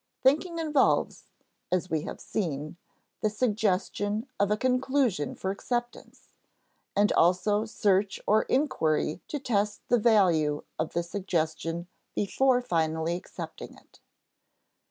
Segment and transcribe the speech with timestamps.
[0.23, 1.27] Thinking involves
[1.71, 2.75] (as we have seen)
[3.21, 6.29] the suggestion of a conclusion for acceptance,
[6.95, 11.85] and also search or inquiry to test the value of the suggestion
[12.15, 13.99] before finally accepting it.